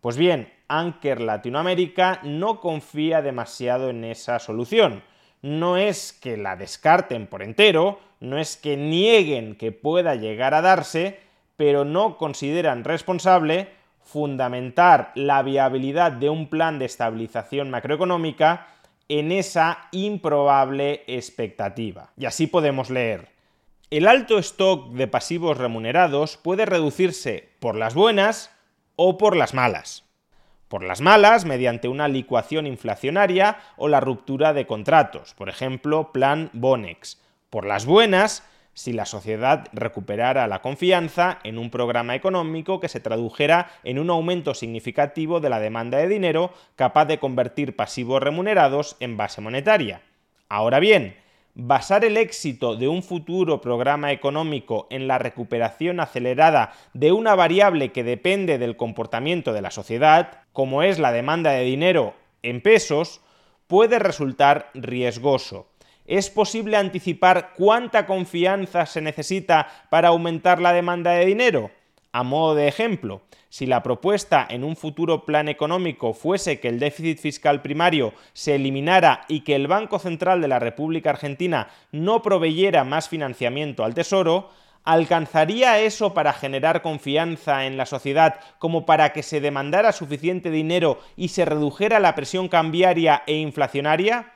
Pues 0.00 0.16
bien, 0.16 0.52
Anker 0.68 1.20
Latinoamérica 1.20 2.20
no 2.22 2.60
confía 2.60 3.22
demasiado 3.22 3.90
en 3.90 4.04
esa 4.04 4.38
solución. 4.38 5.02
No 5.42 5.76
es 5.76 6.12
que 6.12 6.36
la 6.36 6.56
descarten 6.56 7.26
por 7.26 7.42
entero, 7.42 7.98
no 8.20 8.38
es 8.38 8.56
que 8.56 8.76
nieguen 8.76 9.56
que 9.56 9.72
pueda 9.72 10.14
llegar 10.14 10.54
a 10.54 10.62
darse, 10.62 11.20
pero 11.56 11.84
no 11.84 12.16
consideran 12.16 12.84
responsable 12.84 13.68
fundamentar 14.10 15.12
la 15.14 15.42
viabilidad 15.42 16.12
de 16.12 16.30
un 16.30 16.48
plan 16.48 16.78
de 16.78 16.86
estabilización 16.86 17.70
macroeconómica 17.70 18.66
en 19.08 19.32
esa 19.32 19.88
improbable 19.92 21.04
expectativa. 21.06 22.10
Y 22.16 22.26
así 22.26 22.46
podemos 22.46 22.90
leer. 22.90 23.28
El 23.90 24.06
alto 24.06 24.38
stock 24.38 24.90
de 24.92 25.08
pasivos 25.08 25.58
remunerados 25.58 26.36
puede 26.36 26.64
reducirse 26.64 27.50
por 27.58 27.74
las 27.76 27.94
buenas 27.94 28.54
o 28.96 29.18
por 29.18 29.36
las 29.36 29.54
malas. 29.54 30.04
Por 30.68 30.84
las 30.84 31.00
malas, 31.00 31.44
mediante 31.44 31.88
una 31.88 32.06
licuación 32.06 32.68
inflacionaria 32.68 33.58
o 33.76 33.88
la 33.88 33.98
ruptura 33.98 34.52
de 34.52 34.66
contratos, 34.66 35.34
por 35.34 35.48
ejemplo, 35.48 36.12
plan 36.12 36.50
Bonex. 36.52 37.20
Por 37.50 37.66
las 37.66 37.86
buenas, 37.86 38.44
si 38.80 38.94
la 38.94 39.04
sociedad 39.04 39.68
recuperara 39.74 40.46
la 40.46 40.62
confianza 40.62 41.38
en 41.44 41.58
un 41.58 41.68
programa 41.68 42.14
económico 42.14 42.80
que 42.80 42.88
se 42.88 42.98
tradujera 42.98 43.70
en 43.84 43.98
un 43.98 44.08
aumento 44.08 44.54
significativo 44.54 45.38
de 45.38 45.50
la 45.50 45.60
demanda 45.60 45.98
de 45.98 46.08
dinero 46.08 46.54
capaz 46.76 47.04
de 47.04 47.18
convertir 47.18 47.76
pasivos 47.76 48.22
remunerados 48.22 48.96
en 48.98 49.18
base 49.18 49.42
monetaria. 49.42 50.00
Ahora 50.48 50.80
bien, 50.80 51.14
basar 51.54 52.06
el 52.06 52.16
éxito 52.16 52.74
de 52.74 52.88
un 52.88 53.02
futuro 53.02 53.60
programa 53.60 54.12
económico 54.12 54.86
en 54.88 55.08
la 55.08 55.18
recuperación 55.18 56.00
acelerada 56.00 56.72
de 56.94 57.12
una 57.12 57.34
variable 57.34 57.92
que 57.92 58.02
depende 58.02 58.56
del 58.56 58.78
comportamiento 58.78 59.52
de 59.52 59.60
la 59.60 59.72
sociedad, 59.72 60.44
como 60.54 60.82
es 60.82 60.98
la 60.98 61.12
demanda 61.12 61.50
de 61.50 61.64
dinero 61.64 62.14
en 62.42 62.62
pesos, 62.62 63.20
puede 63.66 63.98
resultar 63.98 64.70
riesgoso 64.72 65.69
¿Es 66.10 66.28
posible 66.28 66.76
anticipar 66.76 67.52
cuánta 67.56 68.04
confianza 68.04 68.84
se 68.84 69.00
necesita 69.00 69.68
para 69.90 70.08
aumentar 70.08 70.60
la 70.60 70.72
demanda 70.72 71.12
de 71.12 71.24
dinero? 71.24 71.70
A 72.10 72.24
modo 72.24 72.56
de 72.56 72.66
ejemplo, 72.66 73.22
si 73.48 73.64
la 73.64 73.84
propuesta 73.84 74.44
en 74.50 74.64
un 74.64 74.74
futuro 74.74 75.24
plan 75.24 75.48
económico 75.48 76.12
fuese 76.12 76.58
que 76.58 76.66
el 76.66 76.80
déficit 76.80 77.20
fiscal 77.20 77.62
primario 77.62 78.12
se 78.32 78.56
eliminara 78.56 79.24
y 79.28 79.42
que 79.42 79.54
el 79.54 79.68
Banco 79.68 80.00
Central 80.00 80.40
de 80.40 80.48
la 80.48 80.58
República 80.58 81.10
Argentina 81.10 81.68
no 81.92 82.22
proveyera 82.22 82.82
más 82.82 83.08
financiamiento 83.08 83.84
al 83.84 83.94
Tesoro, 83.94 84.50
¿alcanzaría 84.82 85.78
eso 85.78 86.12
para 86.12 86.32
generar 86.32 86.82
confianza 86.82 87.66
en 87.66 87.76
la 87.76 87.86
sociedad 87.86 88.40
como 88.58 88.84
para 88.84 89.12
que 89.12 89.22
se 89.22 89.40
demandara 89.40 89.92
suficiente 89.92 90.50
dinero 90.50 90.98
y 91.14 91.28
se 91.28 91.44
redujera 91.44 92.00
la 92.00 92.16
presión 92.16 92.48
cambiaria 92.48 93.22
e 93.28 93.34
inflacionaria? 93.36 94.32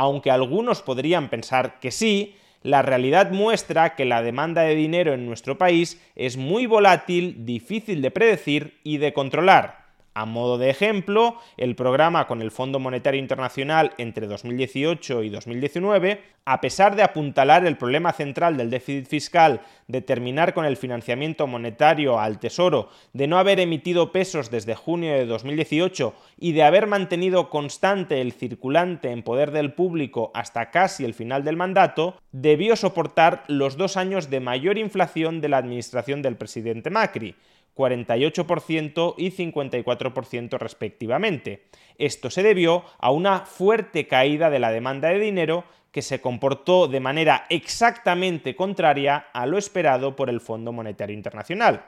Aunque 0.00 0.30
algunos 0.30 0.80
podrían 0.80 1.28
pensar 1.28 1.78
que 1.78 1.90
sí, 1.90 2.34
La 2.62 2.82
realidad 2.82 3.30
muestra 3.30 3.94
que 3.96 4.04
la 4.04 4.22
demanda 4.22 4.62
de 4.62 4.74
dinero 4.74 5.14
en 5.14 5.24
nuestro 5.24 5.56
país 5.56 5.98
es 6.14 6.36
muy 6.36 6.66
volátil, 6.66 7.46
difícil 7.46 8.02
de 8.02 8.10
predecir 8.10 8.78
y 8.84 8.98
de 8.98 9.14
controlar. 9.14 9.79
A 10.12 10.24
modo 10.24 10.58
de 10.58 10.70
ejemplo, 10.70 11.36
el 11.56 11.76
programa 11.76 12.26
con 12.26 12.42
el 12.42 12.50
Fondo 12.50 12.80
Monetario 12.80 13.20
Internacional 13.20 13.92
entre 13.96 14.26
2018 14.26 15.22
y 15.22 15.28
2019, 15.28 16.20
a 16.44 16.60
pesar 16.60 16.96
de 16.96 17.04
apuntalar 17.04 17.64
el 17.64 17.76
problema 17.76 18.12
central 18.12 18.56
del 18.56 18.70
déficit 18.70 19.06
fiscal, 19.06 19.60
de 19.86 20.00
terminar 20.02 20.52
con 20.52 20.64
el 20.64 20.76
financiamiento 20.76 21.46
monetario 21.46 22.18
al 22.18 22.40
Tesoro, 22.40 22.88
de 23.12 23.28
no 23.28 23.38
haber 23.38 23.60
emitido 23.60 24.10
pesos 24.10 24.50
desde 24.50 24.74
junio 24.74 25.12
de 25.12 25.26
2018 25.26 26.12
y 26.40 26.52
de 26.52 26.64
haber 26.64 26.88
mantenido 26.88 27.48
constante 27.48 28.20
el 28.20 28.32
circulante 28.32 29.12
en 29.12 29.22
poder 29.22 29.52
del 29.52 29.74
público 29.74 30.32
hasta 30.34 30.72
casi 30.72 31.04
el 31.04 31.14
final 31.14 31.44
del 31.44 31.56
mandato, 31.56 32.16
debió 32.32 32.74
soportar 32.74 33.44
los 33.46 33.76
dos 33.76 33.96
años 33.96 34.28
de 34.28 34.40
mayor 34.40 34.76
inflación 34.76 35.40
de 35.40 35.50
la 35.50 35.58
administración 35.58 36.20
del 36.20 36.36
presidente 36.36 36.90
Macri 36.90 37.36
48% 37.74 39.14
y 39.16 39.30
54% 39.30 40.58
respectivamente. 40.58 41.66
Esto 41.98 42.30
se 42.30 42.42
debió 42.42 42.84
a 42.98 43.10
una 43.10 43.40
fuerte 43.40 44.06
caída 44.06 44.50
de 44.50 44.58
la 44.58 44.70
demanda 44.72 45.08
de 45.08 45.18
dinero 45.18 45.64
que 45.92 46.02
se 46.02 46.20
comportó 46.20 46.88
de 46.88 47.00
manera 47.00 47.46
exactamente 47.48 48.54
contraria 48.54 49.26
a 49.32 49.46
lo 49.46 49.58
esperado 49.58 50.14
por 50.14 50.30
el 50.30 50.40
Fondo 50.40 50.72
Monetario 50.72 51.16
Internacional. 51.16 51.84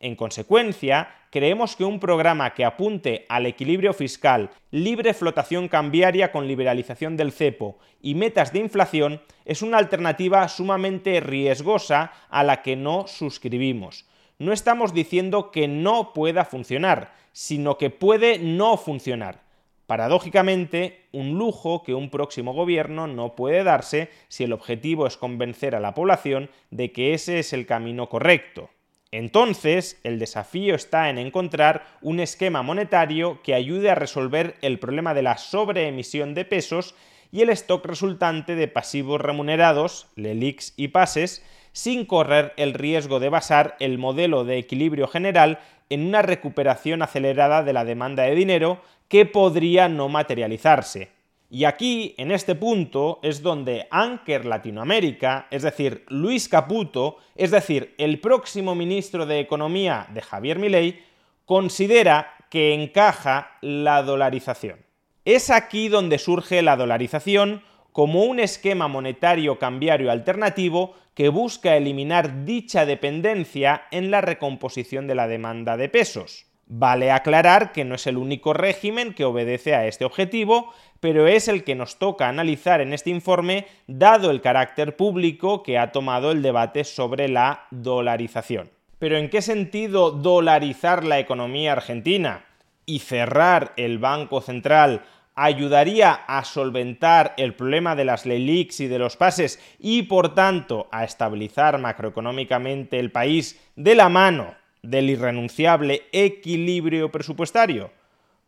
En 0.00 0.16
consecuencia, 0.16 1.08
creemos 1.30 1.76
que 1.76 1.84
un 1.84 2.00
programa 2.00 2.52
que 2.52 2.64
apunte 2.64 3.24
al 3.28 3.46
equilibrio 3.46 3.94
fiscal, 3.94 4.50
libre 4.70 5.14
flotación 5.14 5.68
cambiaria 5.68 6.32
con 6.32 6.48
liberalización 6.48 7.16
del 7.16 7.32
cepo 7.32 7.78
y 8.02 8.14
metas 8.14 8.52
de 8.52 8.58
inflación 8.58 9.22
es 9.44 9.62
una 9.62 9.78
alternativa 9.78 10.46
sumamente 10.48 11.20
riesgosa 11.20 12.12
a 12.28 12.42
la 12.42 12.60
que 12.60 12.76
no 12.76 13.06
suscribimos 13.06 14.04
no 14.38 14.52
estamos 14.52 14.94
diciendo 14.94 15.50
que 15.50 15.68
no 15.68 16.12
pueda 16.12 16.44
funcionar, 16.44 17.14
sino 17.32 17.78
que 17.78 17.90
puede 17.90 18.38
no 18.38 18.76
funcionar. 18.76 19.42
Paradójicamente, 19.86 21.08
un 21.12 21.38
lujo 21.38 21.82
que 21.82 21.94
un 21.94 22.08
próximo 22.08 22.54
gobierno 22.54 23.06
no 23.06 23.36
puede 23.36 23.64
darse 23.64 24.08
si 24.28 24.44
el 24.44 24.52
objetivo 24.52 25.06
es 25.06 25.18
convencer 25.18 25.74
a 25.74 25.80
la 25.80 25.94
población 25.94 26.48
de 26.70 26.90
que 26.90 27.12
ese 27.12 27.38
es 27.38 27.52
el 27.52 27.66
camino 27.66 28.08
correcto. 28.08 28.70
Entonces, 29.10 30.00
el 30.02 30.18
desafío 30.18 30.74
está 30.74 31.10
en 31.10 31.18
encontrar 31.18 31.86
un 32.00 32.18
esquema 32.18 32.62
monetario 32.62 33.40
que 33.42 33.54
ayude 33.54 33.90
a 33.90 33.94
resolver 33.94 34.56
el 34.62 34.78
problema 34.78 35.14
de 35.14 35.22
la 35.22 35.36
sobreemisión 35.36 36.34
de 36.34 36.44
pesos 36.44 36.94
y 37.30 37.42
el 37.42 37.50
stock 37.50 37.84
resultante 37.84 38.54
de 38.54 38.68
pasivos 38.68 39.20
remunerados, 39.20 40.08
LELIX 40.16 40.72
y 40.76 40.88
pases, 40.88 41.44
sin 41.74 42.06
correr 42.06 42.54
el 42.56 42.72
riesgo 42.72 43.18
de 43.18 43.28
basar 43.28 43.76
el 43.80 43.98
modelo 43.98 44.44
de 44.44 44.58
equilibrio 44.58 45.08
general 45.08 45.58
en 45.90 46.06
una 46.06 46.22
recuperación 46.22 47.02
acelerada 47.02 47.64
de 47.64 47.72
la 47.72 47.84
demanda 47.84 48.22
de 48.22 48.36
dinero 48.36 48.80
que 49.08 49.26
podría 49.26 49.88
no 49.88 50.08
materializarse. 50.08 51.10
Y 51.50 51.64
aquí, 51.64 52.14
en 52.16 52.30
este 52.30 52.54
punto, 52.54 53.18
es 53.22 53.42
donde 53.42 53.88
Anker 53.90 54.44
Latinoamérica, 54.44 55.48
es 55.50 55.62
decir, 55.62 56.04
Luis 56.08 56.48
Caputo, 56.48 57.18
es 57.34 57.50
decir, 57.50 57.94
el 57.98 58.20
próximo 58.20 58.74
ministro 58.76 59.26
de 59.26 59.40
Economía 59.40 60.06
de 60.14 60.22
Javier 60.22 60.58
Milei, 60.60 61.02
considera 61.44 62.34
que 62.50 62.72
encaja 62.72 63.50
la 63.60 64.02
dolarización. 64.04 64.78
Es 65.24 65.50
aquí 65.50 65.88
donde 65.88 66.18
surge 66.18 66.62
la 66.62 66.76
dolarización 66.76 67.62
como 67.94 68.24
un 68.24 68.40
esquema 68.40 68.88
monetario 68.88 69.60
cambiario 69.60 70.10
alternativo 70.10 70.96
que 71.14 71.28
busca 71.28 71.76
eliminar 71.76 72.44
dicha 72.44 72.86
dependencia 72.86 73.84
en 73.92 74.10
la 74.10 74.20
recomposición 74.20 75.06
de 75.06 75.14
la 75.14 75.28
demanda 75.28 75.76
de 75.76 75.88
pesos. 75.88 76.46
Vale 76.66 77.12
aclarar 77.12 77.70
que 77.70 77.84
no 77.84 77.94
es 77.94 78.08
el 78.08 78.16
único 78.16 78.52
régimen 78.52 79.14
que 79.14 79.24
obedece 79.24 79.76
a 79.76 79.86
este 79.86 80.04
objetivo, 80.04 80.74
pero 80.98 81.28
es 81.28 81.46
el 81.46 81.62
que 81.62 81.76
nos 81.76 82.00
toca 82.00 82.28
analizar 82.28 82.80
en 82.80 82.92
este 82.92 83.10
informe 83.10 83.66
dado 83.86 84.32
el 84.32 84.40
carácter 84.40 84.96
público 84.96 85.62
que 85.62 85.78
ha 85.78 85.92
tomado 85.92 86.32
el 86.32 86.42
debate 86.42 86.82
sobre 86.82 87.28
la 87.28 87.68
dolarización. 87.70 88.70
Pero 88.98 89.18
¿en 89.18 89.30
qué 89.30 89.40
sentido 89.40 90.10
dolarizar 90.10 91.04
la 91.04 91.20
economía 91.20 91.70
argentina 91.70 92.44
y 92.86 92.98
cerrar 92.98 93.72
el 93.76 93.98
Banco 93.98 94.40
Central 94.40 95.02
ayudaría 95.34 96.12
a 96.12 96.44
solventar 96.44 97.34
el 97.36 97.54
problema 97.54 97.96
de 97.96 98.04
las 98.04 98.26
LELIX 98.26 98.80
y 98.80 98.86
de 98.88 98.98
los 98.98 99.16
pases 99.16 99.60
y 99.78 100.02
por 100.02 100.34
tanto 100.34 100.88
a 100.92 101.04
estabilizar 101.04 101.78
macroeconómicamente 101.78 102.98
el 102.98 103.10
país 103.10 103.60
de 103.76 103.94
la 103.94 104.08
mano 104.08 104.54
del 104.82 105.10
irrenunciable 105.10 106.02
equilibrio 106.12 107.10
presupuestario? 107.10 107.90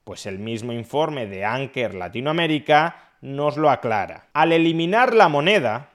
Pues 0.05 0.27
el 0.27 0.38
mismo 0.38 0.72
informe 0.72 1.27
de 1.27 1.44
Anker 1.44 1.94
Latinoamérica 1.94 3.14
nos 3.20 3.57
lo 3.57 3.70
aclara. 3.70 4.29
Al 4.33 4.53
eliminar 4.53 5.14
la 5.14 5.29
moneda, 5.29 5.90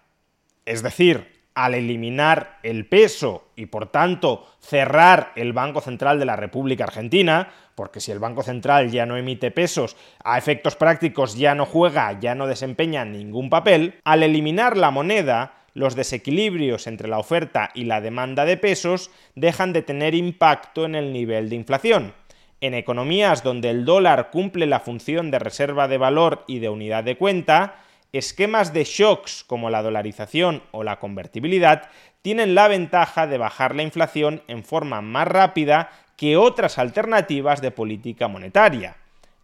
es 0.66 0.84
decir, 0.84 1.31
al 1.54 1.74
eliminar 1.74 2.60
el 2.64 2.86
peso 2.86 3.50
y 3.56 3.66
por 3.68 3.88
tanto 3.88 4.48
cerrar 4.60 5.32
el 5.36 5.54
Banco 5.54 5.82
Central 5.82 6.20
de 6.20 6.26
la 6.26 6.36
República 6.36 6.86
Argentina, 6.86 7.50
porque 7.76 8.00
si 8.00 8.12
el 8.12 8.20
Banco 8.20 8.44
Central 8.44 8.92
ya 8.92 9.06
no 9.06 9.18
emite 9.18 9.52
pesos, 9.52 9.98
a 10.24 10.38
efectos 10.38 10.76
prácticos 10.76 11.36
ya 11.38 11.56
no 11.56 11.66
juega, 11.66 12.20
ya 12.20 12.36
no 12.36 12.48
desempeña 12.48 13.06
ningún 13.06 13.50
papel, 13.50 13.96
al 14.04 14.24
eliminar 14.24 14.78
la 14.78 14.92
moneda, 14.92 15.54
los 15.74 15.96
desequilibrios 15.96 16.88
entre 16.88 17.08
la 17.08 17.20
oferta 17.20 17.72
y 17.74 17.86
la 17.86 18.02
demanda 18.02 18.46
de 18.46 18.58
pesos 18.58 19.10
dejan 19.36 19.74
de 19.74 19.82
tener 19.82 20.16
impacto 20.16 20.86
en 20.86 20.96
el 20.96 21.14
nivel 21.14 21.50
de 21.50 21.56
inflación. 21.56 22.14
En 22.60 22.74
economías 22.76 23.42
donde 23.42 23.70
el 23.70 23.86
dólar 23.86 24.30
cumple 24.32 24.68
la 24.68 24.80
función 24.80 25.32
de 25.32 25.40
reserva 25.40 25.88
de 25.88 25.98
valor 25.98 26.44
y 26.48 26.60
de 26.60 26.70
unidad 26.70 27.04
de 27.04 27.18
cuenta, 27.18 27.76
esquemas 28.14 28.74
de 28.74 28.84
shocks 28.84 29.44
como 29.46 29.70
la 29.70 29.82
dolarización 29.82 30.64
o 30.72 30.84
la 30.84 31.00
convertibilidad 31.00 31.90
tienen 32.22 32.56
la 32.56 32.68
ventaja 32.68 33.28
de 33.28 33.38
bajar 33.38 33.76
la 33.76 33.84
inflación 33.84 34.44
en 34.48 34.64
forma 34.64 35.02
más 35.02 35.28
rápida 35.28 35.90
que 36.18 36.38
otras 36.38 36.78
alternativas 36.78 37.62
de 37.62 37.72
política 37.72 38.28
monetaria. 38.28 38.98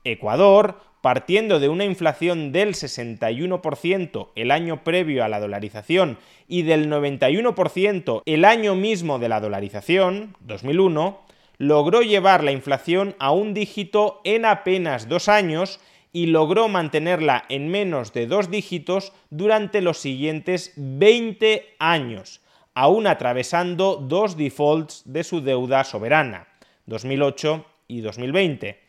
Ecuador, 0.03 0.79
partiendo 1.01 1.59
de 1.59 1.69
una 1.69 1.85
inflación 1.85 2.51
del 2.51 2.73
61% 2.73 4.29
el 4.35 4.51
año 4.51 4.83
previo 4.83 5.23
a 5.23 5.29
la 5.29 5.39
dolarización 5.39 6.17
y 6.47 6.63
del 6.63 6.89
91% 6.89 8.23
el 8.25 8.45
año 8.45 8.75
mismo 8.75 9.19
de 9.19 9.29
la 9.29 9.39
dolarización, 9.39 10.35
2001, 10.41 11.19
logró 11.57 12.01
llevar 12.01 12.43
la 12.43 12.51
inflación 12.51 13.15
a 13.19 13.31
un 13.31 13.53
dígito 13.53 14.21
en 14.23 14.45
apenas 14.45 15.09
dos 15.09 15.27
años 15.29 15.79
y 16.17 16.25
logró 16.25 16.67
mantenerla 16.67 17.45
en 17.47 17.69
menos 17.69 18.11
de 18.11 18.25
dos 18.25 18.49
dígitos 18.49 19.13
durante 19.29 19.81
los 19.81 19.99
siguientes 19.99 20.73
20 20.75 21.75
años, 21.77 22.41
aún 22.73 23.05
atravesando 23.05 23.97
dos 23.97 24.35
defaults 24.35 25.03
de 25.05 25.23
su 25.23 25.41
deuda 25.41 25.83
soberana, 25.83 26.47
2008 26.87 27.63
y 27.87 28.01
2020. 28.01 28.79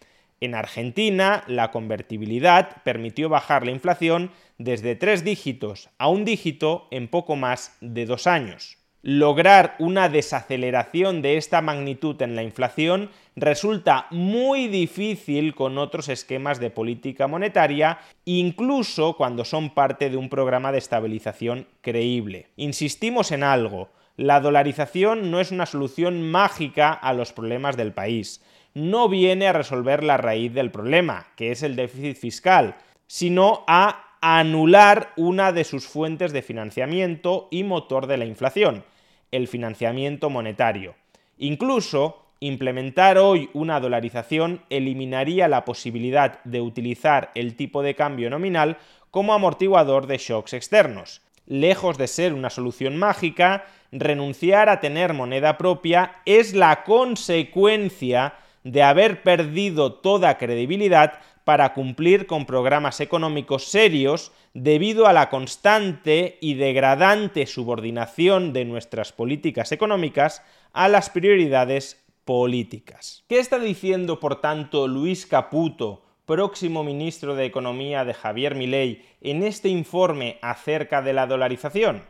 En 0.41 0.55
Argentina, 0.55 1.45
la 1.49 1.71
convertibilidad 1.71 2.83
permitió 2.83 3.29
bajar 3.29 3.67
la 3.67 3.73
inflación 3.73 4.31
desde 4.57 4.97
tres 4.97 5.23
dígitos 5.23 5.91
a 5.99 6.09
un 6.09 6.25
dígito 6.25 6.89
en 6.91 7.09
poco 7.09 7.37
más 7.37 7.77
de 7.83 8.07
dos 8.07 8.27
años 8.27 8.79
lograr 9.03 9.77
una 9.79 10.09
desaceleración 10.09 11.23
de 11.23 11.37
esta 11.37 11.61
magnitud 11.63 12.21
en 12.21 12.35
la 12.35 12.43
inflación 12.43 13.11
resulta 13.37 14.07
muy 14.11 14.67
difícil 14.67 15.55
con 15.55 15.79
otros 15.79 16.09
esquemas 16.09 16.59
de 16.59 16.71
política 16.71 17.29
monetaria, 17.29 17.99
incluso 18.25 19.17
cuando 19.17 19.45
son 19.45 19.71
parte 19.71 20.11
de 20.11 20.17
un 20.17 20.29
programa 20.29 20.73
de 20.73 20.79
estabilización 20.79 21.67
creíble. 21.81 22.49
Insistimos 22.57 23.31
en 23.31 23.45
algo, 23.45 23.89
la 24.17 24.41
dolarización 24.41 25.31
no 25.31 25.41
es 25.41 25.53
una 25.53 25.67
solución 25.67 26.29
mágica 26.29 26.93
a 26.93 27.13
los 27.13 27.33
problemas 27.33 27.77
del 27.77 27.93
país, 27.93 28.43
no 28.75 29.09
viene 29.09 29.47
a 29.47 29.53
resolver 29.53 30.03
la 30.03 30.17
raíz 30.17 30.53
del 30.53 30.73
problema, 30.73 31.29
que 31.37 31.53
es 31.53 31.63
el 31.63 31.77
déficit 31.77 32.17
fiscal, 32.17 32.77
sino 33.07 33.65
a 33.69 34.08
anular 34.21 35.13
una 35.17 35.53
de 35.53 35.65
sus 35.65 35.87
fuentes 35.87 36.33
de 36.33 36.43
financiamiento 36.43 37.49
y 37.51 37.65
motor 37.65 38.07
de 38.07 38.17
la 38.17 38.25
inflación, 38.25 38.85
el 39.31 39.49
financiamiento 39.49 40.31
monetario. 40.31 40.95
Incluso, 41.39 42.25
implementar 42.41 43.19
hoy 43.19 43.51
una 43.53 43.81
dolarización 43.81 44.63
eliminaría 44.71 45.49
la 45.49 45.65
posibilidad 45.65 46.43
de 46.45 46.61
utilizar 46.61 47.31
el 47.35 47.57
tipo 47.57 47.83
de 47.83 47.95
cambio 47.95 48.31
nominal 48.31 48.79
como 49.11 49.35
amortiguador 49.35 50.07
de 50.07 50.19
shocks 50.19 50.53
externos. 50.53 51.23
Lejos 51.47 51.97
de 51.97 52.09
ser 52.09 52.35
una 52.35 52.51
solución 52.51 52.97
mágica, 52.97 53.65
renunciar 53.91 54.69
a 54.69 54.81
tener 54.81 55.15
moneda 55.15 55.57
propia 55.57 56.17
es 56.27 56.55
la 56.55 56.85
consecuencia 56.85 58.35
de 58.65 58.83
haber 58.83 59.23
perdido 59.23 59.95
toda 59.95 60.37
credibilidad 60.37 61.21
para 61.49 61.73
cumplir 61.73 62.27
con 62.27 62.45
programas 62.45 63.01
económicos 63.01 63.69
serios 63.69 64.33
debido 64.53 65.07
a 65.07 65.15
la 65.15 65.31
constante 65.31 66.37
y 66.43 66.57
degradante 66.57 67.47
subordinación 67.47 68.53
de 68.53 68.67
nuestras 68.67 69.13
políticas 69.13 69.73
económicas 69.73 70.43
a 70.75 70.89
las 70.89 71.09
prioridades 71.09 72.05
políticas. 72.27 73.25
¿Qué 73.31 73.39
está 73.39 73.59
diciendo, 73.59 74.21
por 74.21 74.43
tanto, 74.43 74.89
Luis 74.89 75.25
Caputo, 75.25 76.03
próximo 76.27 76.85
ministro 76.85 77.35
de 77.35 77.47
Economía 77.47 78.05
de 78.05 78.13
Javier 78.13 78.55
Milei, 78.55 79.07
en 79.23 79.43
este 79.43 79.71
informe 79.71 80.39
acerca 80.43 81.01
de 81.01 81.15
la 81.15 81.27
dolarización? 81.27 82.03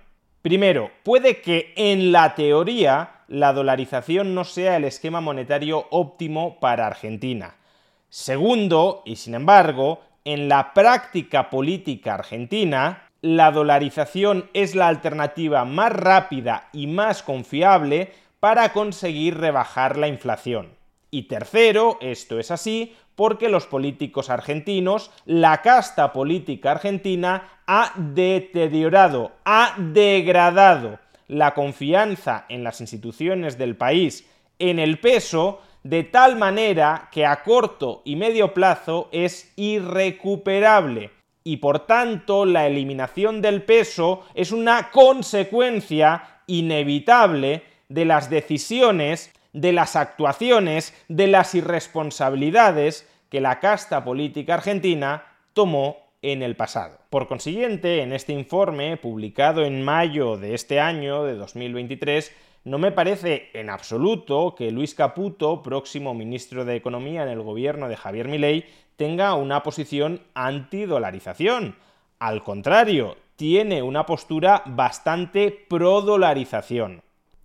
Primero, 0.42 0.90
puede 1.04 1.40
que 1.42 1.74
en 1.76 2.10
la 2.10 2.34
teoría 2.34 3.22
la 3.28 3.52
dolarización 3.52 4.34
no 4.34 4.42
sea 4.42 4.76
el 4.78 4.82
esquema 4.82 5.20
monetario 5.20 5.86
óptimo 5.90 6.58
para 6.58 6.88
Argentina. 6.88 7.54
Segundo, 8.08 9.02
y 9.04 9.16
sin 9.16 9.34
embargo, 9.34 10.02
en 10.24 10.48
la 10.48 10.72
práctica 10.72 11.50
política 11.50 12.14
argentina, 12.14 13.08
la 13.20 13.50
dolarización 13.50 14.48
es 14.54 14.74
la 14.74 14.88
alternativa 14.88 15.64
más 15.64 15.92
rápida 15.92 16.68
y 16.72 16.86
más 16.86 17.22
confiable 17.22 18.12
para 18.40 18.72
conseguir 18.72 19.38
rebajar 19.38 19.98
la 19.98 20.08
inflación. 20.08 20.70
Y 21.10 21.22
tercero, 21.22 21.98
esto 22.00 22.38
es 22.38 22.50
así 22.50 22.94
porque 23.14 23.48
los 23.48 23.66
políticos 23.66 24.30
argentinos, 24.30 25.10
la 25.24 25.60
casta 25.60 26.12
política 26.12 26.72
argentina, 26.72 27.60
ha 27.66 27.92
deteriorado, 27.96 29.32
ha 29.44 29.74
degradado 29.76 31.00
la 31.26 31.52
confianza 31.52 32.46
en 32.48 32.62
las 32.62 32.80
instituciones 32.80 33.58
del 33.58 33.76
país, 33.76 34.28
en 34.58 34.78
el 34.78 35.00
peso, 35.00 35.60
de 35.82 36.04
tal 36.04 36.36
manera 36.36 37.08
que 37.12 37.24
a 37.26 37.42
corto 37.42 38.02
y 38.04 38.16
medio 38.16 38.54
plazo 38.54 39.08
es 39.12 39.52
irrecuperable 39.56 41.10
y 41.44 41.58
por 41.58 41.86
tanto 41.86 42.44
la 42.44 42.66
eliminación 42.66 43.40
del 43.40 43.62
peso 43.62 44.24
es 44.34 44.52
una 44.52 44.90
consecuencia 44.90 46.42
inevitable 46.46 47.62
de 47.88 48.04
las 48.04 48.28
decisiones, 48.28 49.32
de 49.52 49.72
las 49.72 49.96
actuaciones, 49.96 50.94
de 51.08 51.26
las 51.26 51.54
irresponsabilidades 51.54 53.08
que 53.30 53.40
la 53.40 53.60
casta 53.60 54.04
política 54.04 54.54
argentina 54.54 55.24
tomó 55.54 56.08
en 56.22 56.42
el 56.42 56.56
pasado. 56.56 56.98
Por 57.10 57.28
consiguiente, 57.28 58.02
en 58.02 58.12
este 58.12 58.32
informe, 58.32 58.96
publicado 58.96 59.64
en 59.64 59.82
mayo 59.82 60.36
de 60.36 60.54
este 60.54 60.80
año, 60.80 61.24
de 61.24 61.36
2023, 61.36 62.34
no 62.68 62.76
me 62.78 62.92
parece 62.92 63.48
en 63.54 63.70
absoluto 63.70 64.54
que 64.54 64.70
Luis 64.70 64.94
Caputo, 64.94 65.62
próximo 65.62 66.12
ministro 66.12 66.66
de 66.66 66.76
Economía 66.76 67.22
en 67.22 67.30
el 67.30 67.40
gobierno 67.40 67.88
de 67.88 67.96
Javier 67.96 68.28
Milei, 68.28 68.66
tenga 68.96 69.34
una 69.34 69.62
posición 69.62 70.20
antidolarización. 70.34 71.76
Al 72.18 72.42
contrario, 72.42 73.16
tiene 73.36 73.82
una 73.82 74.04
postura 74.04 74.62
bastante 74.66 75.50
pro-dolarización. 75.50 77.02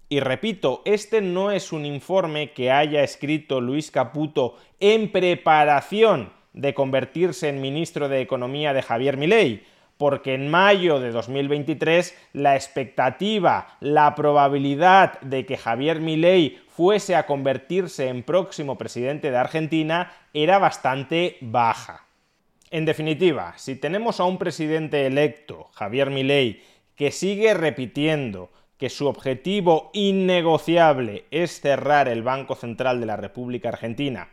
Y 0.09 0.19
repito, 0.19 0.81
este 0.83 1.21
no 1.21 1.51
es 1.51 1.71
un 1.71 1.85
informe 1.85 2.51
que 2.51 2.69
haya 2.69 3.01
escrito 3.01 3.61
Luis 3.61 3.91
Caputo 3.91 4.57
en 4.81 5.09
preparación 5.09 6.33
de 6.51 6.73
convertirse 6.73 7.47
en 7.47 7.61
ministro 7.61 8.09
de 8.09 8.19
Economía 8.19 8.73
de 8.73 8.81
Javier 8.81 9.15
Milei, 9.15 9.63
porque 10.03 10.33
en 10.33 10.51
mayo 10.51 10.99
de 10.99 11.11
2023 11.11 12.13
la 12.33 12.57
expectativa, 12.57 13.77
la 13.79 14.15
probabilidad 14.15 15.17
de 15.21 15.45
que 15.45 15.55
Javier 15.55 16.01
Milei 16.01 16.59
fuese 16.67 17.15
a 17.15 17.25
convertirse 17.25 18.09
en 18.09 18.21
próximo 18.21 18.77
presidente 18.77 19.31
de 19.31 19.37
Argentina 19.37 20.11
era 20.33 20.59
bastante 20.59 21.37
baja. 21.39 22.05
En 22.69 22.83
definitiva, 22.83 23.53
si 23.55 23.77
tenemos 23.77 24.19
a 24.19 24.25
un 24.25 24.37
presidente 24.37 25.05
electo, 25.05 25.69
Javier 25.73 26.09
Milei, 26.09 26.61
que 26.97 27.09
sigue 27.09 27.53
repitiendo 27.53 28.49
que 28.77 28.89
su 28.89 29.07
objetivo 29.07 29.89
innegociable 29.93 31.23
es 31.31 31.61
cerrar 31.61 32.09
el 32.09 32.23
Banco 32.23 32.55
Central 32.55 32.99
de 32.99 33.05
la 33.05 33.15
República 33.15 33.69
Argentina 33.69 34.27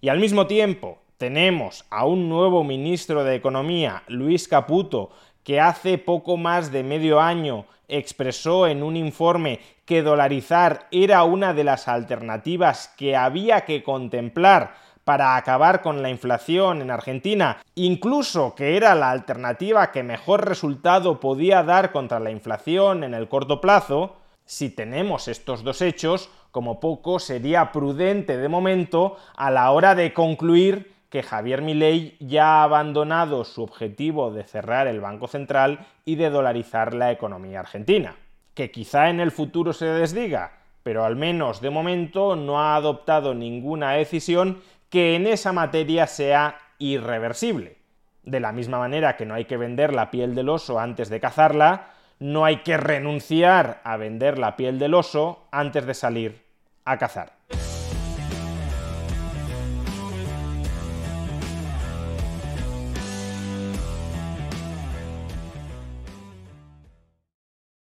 y 0.00 0.08
al 0.08 0.20
mismo 0.20 0.46
tiempo 0.46 1.02
tenemos 1.18 1.84
a 1.90 2.06
un 2.06 2.28
nuevo 2.28 2.64
ministro 2.64 3.24
de 3.24 3.34
Economía, 3.34 4.02
Luis 4.08 4.48
Caputo, 4.48 5.10
que 5.44 5.60
hace 5.60 5.98
poco 5.98 6.36
más 6.36 6.72
de 6.72 6.82
medio 6.82 7.20
año 7.20 7.66
expresó 7.88 8.66
en 8.66 8.82
un 8.82 8.96
informe 8.96 9.60
que 9.84 10.02
dolarizar 10.02 10.88
era 10.90 11.22
una 11.22 11.54
de 11.54 11.64
las 11.64 11.86
alternativas 11.88 12.92
que 12.96 13.16
había 13.16 13.62
que 13.62 13.82
contemplar 13.84 14.74
para 15.04 15.36
acabar 15.36 15.82
con 15.82 16.02
la 16.02 16.10
inflación 16.10 16.82
en 16.82 16.90
Argentina, 16.90 17.58
incluso 17.76 18.56
que 18.56 18.76
era 18.76 18.96
la 18.96 19.12
alternativa 19.12 19.92
que 19.92 20.02
mejor 20.02 20.48
resultado 20.48 21.20
podía 21.20 21.62
dar 21.62 21.92
contra 21.92 22.18
la 22.18 22.32
inflación 22.32 23.04
en 23.04 23.14
el 23.14 23.28
corto 23.28 23.60
plazo, 23.60 24.16
si 24.44 24.68
tenemos 24.68 25.28
estos 25.28 25.62
dos 25.62 25.80
hechos, 25.80 26.28
como 26.50 26.80
poco 26.80 27.20
sería 27.20 27.70
prudente 27.70 28.36
de 28.36 28.48
momento 28.48 29.16
a 29.36 29.52
la 29.52 29.70
hora 29.70 29.94
de 29.94 30.12
concluir 30.12 30.95
que 31.10 31.22
Javier 31.22 31.62
Milei 31.62 32.16
ya 32.20 32.60
ha 32.60 32.62
abandonado 32.64 33.44
su 33.44 33.62
objetivo 33.62 34.30
de 34.30 34.44
cerrar 34.44 34.86
el 34.86 35.00
Banco 35.00 35.28
Central 35.28 35.86
y 36.04 36.16
de 36.16 36.30
dolarizar 36.30 36.94
la 36.94 37.12
economía 37.12 37.60
argentina. 37.60 38.16
Que 38.54 38.70
quizá 38.70 39.10
en 39.10 39.20
el 39.20 39.30
futuro 39.30 39.72
se 39.72 39.86
desdiga, 39.86 40.58
pero 40.82 41.04
al 41.04 41.16
menos 41.16 41.60
de 41.60 41.70
momento 41.70 42.36
no 42.36 42.60
ha 42.60 42.76
adoptado 42.76 43.34
ninguna 43.34 43.92
decisión 43.92 44.62
que 44.88 45.14
en 45.16 45.26
esa 45.26 45.52
materia 45.52 46.06
sea 46.06 46.58
irreversible. 46.78 47.78
De 48.22 48.40
la 48.40 48.52
misma 48.52 48.78
manera 48.78 49.16
que 49.16 49.26
no 49.26 49.34
hay 49.34 49.44
que 49.44 49.56
vender 49.56 49.94
la 49.94 50.10
piel 50.10 50.34
del 50.34 50.48
oso 50.48 50.80
antes 50.80 51.08
de 51.08 51.20
cazarla, 51.20 51.90
no 52.18 52.44
hay 52.44 52.58
que 52.58 52.76
renunciar 52.76 53.80
a 53.84 53.96
vender 53.96 54.38
la 54.38 54.56
piel 54.56 54.78
del 54.78 54.94
oso 54.94 55.46
antes 55.52 55.86
de 55.86 55.94
salir 55.94 56.42
a 56.84 56.98
cazar. 56.98 57.35